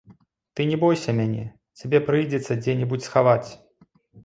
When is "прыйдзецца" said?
2.09-2.59